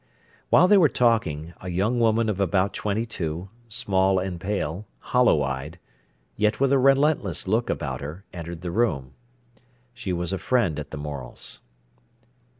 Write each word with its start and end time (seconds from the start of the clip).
While 0.49 0.67
they 0.67 0.79
were 0.79 0.89
talking, 0.89 1.53
a 1.61 1.69
young 1.69 1.99
woman 1.99 2.27
of 2.27 2.39
about 2.39 2.73
twenty 2.73 3.05
two, 3.05 3.49
small 3.69 4.17
and 4.17 4.41
pale, 4.41 4.87
hollow 4.97 5.43
eyed, 5.43 5.77
yet 6.35 6.59
with 6.59 6.71
a 6.73 6.79
relentless 6.79 7.47
look 7.47 7.69
about 7.69 8.01
her, 8.01 8.25
entered 8.33 8.61
the 8.61 8.71
room. 8.71 9.11
She 9.93 10.11
was 10.11 10.33
a 10.33 10.39
friend 10.39 10.79
at 10.79 10.89
the 10.89 10.97
Morel's. 10.97 11.59